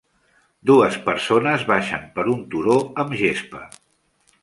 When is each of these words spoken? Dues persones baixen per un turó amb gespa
Dues 0.69 0.97
persones 1.09 1.67
baixen 1.73 2.09
per 2.17 2.27
un 2.35 2.43
turó 2.57 2.83
amb 3.05 3.17
gespa 3.25 3.65